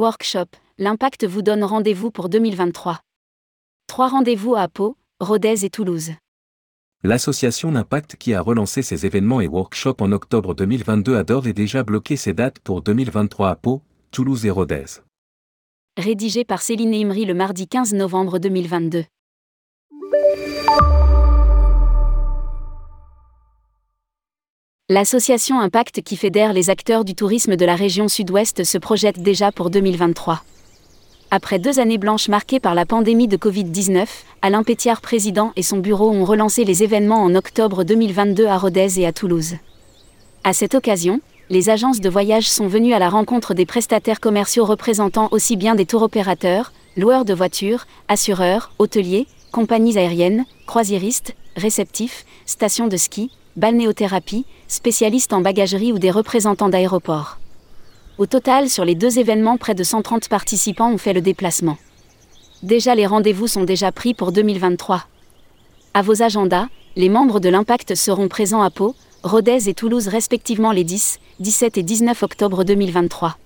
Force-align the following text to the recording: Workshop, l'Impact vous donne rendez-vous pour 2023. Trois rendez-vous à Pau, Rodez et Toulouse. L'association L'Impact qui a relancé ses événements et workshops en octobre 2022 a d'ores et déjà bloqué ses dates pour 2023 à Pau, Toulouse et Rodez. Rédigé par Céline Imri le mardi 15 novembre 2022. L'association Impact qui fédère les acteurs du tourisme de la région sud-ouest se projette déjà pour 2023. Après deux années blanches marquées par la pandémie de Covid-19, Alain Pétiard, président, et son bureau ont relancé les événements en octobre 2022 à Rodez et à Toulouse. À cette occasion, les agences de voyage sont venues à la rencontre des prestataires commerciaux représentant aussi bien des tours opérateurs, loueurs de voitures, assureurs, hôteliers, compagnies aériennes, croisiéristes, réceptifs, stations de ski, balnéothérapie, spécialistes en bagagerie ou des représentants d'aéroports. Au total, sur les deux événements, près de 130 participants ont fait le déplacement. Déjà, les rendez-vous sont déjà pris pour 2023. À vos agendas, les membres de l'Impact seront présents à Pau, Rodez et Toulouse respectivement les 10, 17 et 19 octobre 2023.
Workshop, 0.00 0.46
l'Impact 0.78 1.26
vous 1.26 1.42
donne 1.42 1.62
rendez-vous 1.62 2.10
pour 2.10 2.30
2023. 2.30 3.00
Trois 3.86 4.08
rendez-vous 4.08 4.54
à 4.54 4.66
Pau, 4.66 4.96
Rodez 5.20 5.66
et 5.66 5.68
Toulouse. 5.68 6.12
L'association 7.02 7.70
L'Impact 7.70 8.16
qui 8.16 8.32
a 8.32 8.40
relancé 8.40 8.80
ses 8.80 9.04
événements 9.04 9.42
et 9.42 9.46
workshops 9.46 10.00
en 10.00 10.10
octobre 10.12 10.54
2022 10.54 11.18
a 11.18 11.22
d'ores 11.22 11.48
et 11.48 11.52
déjà 11.52 11.82
bloqué 11.82 12.16
ses 12.16 12.32
dates 12.32 12.60
pour 12.60 12.80
2023 12.80 13.50
à 13.50 13.56
Pau, 13.56 13.82
Toulouse 14.10 14.46
et 14.46 14.50
Rodez. 14.50 14.86
Rédigé 15.98 16.46
par 16.46 16.62
Céline 16.62 16.94
Imri 16.94 17.26
le 17.26 17.34
mardi 17.34 17.68
15 17.68 17.92
novembre 17.92 18.38
2022. 18.38 19.04
L'association 24.92 25.60
Impact 25.60 26.02
qui 26.02 26.16
fédère 26.16 26.52
les 26.52 26.68
acteurs 26.68 27.04
du 27.04 27.14
tourisme 27.14 27.54
de 27.54 27.64
la 27.64 27.76
région 27.76 28.08
sud-ouest 28.08 28.64
se 28.64 28.76
projette 28.76 29.22
déjà 29.22 29.52
pour 29.52 29.70
2023. 29.70 30.42
Après 31.30 31.60
deux 31.60 31.78
années 31.78 31.96
blanches 31.96 32.28
marquées 32.28 32.58
par 32.58 32.74
la 32.74 32.84
pandémie 32.84 33.28
de 33.28 33.36
Covid-19, 33.36 34.08
Alain 34.42 34.64
Pétiard, 34.64 35.00
président, 35.00 35.52
et 35.54 35.62
son 35.62 35.78
bureau 35.78 36.10
ont 36.10 36.24
relancé 36.24 36.64
les 36.64 36.82
événements 36.82 37.22
en 37.22 37.36
octobre 37.36 37.84
2022 37.84 38.46
à 38.46 38.58
Rodez 38.58 38.98
et 38.98 39.06
à 39.06 39.12
Toulouse. 39.12 39.58
À 40.42 40.52
cette 40.52 40.74
occasion, 40.74 41.20
les 41.50 41.70
agences 41.70 42.00
de 42.00 42.10
voyage 42.10 42.50
sont 42.50 42.66
venues 42.66 42.92
à 42.92 42.98
la 42.98 43.10
rencontre 43.10 43.54
des 43.54 43.66
prestataires 43.66 44.18
commerciaux 44.18 44.64
représentant 44.64 45.28
aussi 45.30 45.54
bien 45.54 45.76
des 45.76 45.86
tours 45.86 46.02
opérateurs, 46.02 46.72
loueurs 46.96 47.24
de 47.24 47.32
voitures, 47.32 47.86
assureurs, 48.08 48.72
hôteliers, 48.80 49.28
compagnies 49.52 49.98
aériennes, 49.98 50.46
croisiéristes, 50.66 51.36
réceptifs, 51.54 52.24
stations 52.44 52.88
de 52.88 52.96
ski, 52.96 53.30
balnéothérapie, 53.56 54.44
spécialistes 54.68 55.32
en 55.32 55.40
bagagerie 55.40 55.92
ou 55.92 55.98
des 55.98 56.10
représentants 56.10 56.68
d'aéroports. 56.68 57.38
Au 58.18 58.26
total, 58.26 58.68
sur 58.68 58.84
les 58.84 58.94
deux 58.94 59.18
événements, 59.18 59.56
près 59.56 59.74
de 59.74 59.82
130 59.82 60.28
participants 60.28 60.92
ont 60.92 60.98
fait 60.98 61.12
le 61.12 61.20
déplacement. 61.20 61.78
Déjà, 62.62 62.94
les 62.94 63.06
rendez-vous 63.06 63.46
sont 63.46 63.64
déjà 63.64 63.92
pris 63.92 64.12
pour 64.12 64.32
2023. 64.32 65.04
À 65.94 66.02
vos 66.02 66.22
agendas, 66.22 66.68
les 66.96 67.08
membres 67.08 67.40
de 67.40 67.48
l'Impact 67.48 67.94
seront 67.94 68.28
présents 68.28 68.62
à 68.62 68.70
Pau, 68.70 68.94
Rodez 69.22 69.68
et 69.68 69.74
Toulouse 69.74 70.08
respectivement 70.08 70.72
les 70.72 70.84
10, 70.84 71.18
17 71.40 71.78
et 71.78 71.82
19 71.82 72.22
octobre 72.22 72.64
2023. 72.64 73.36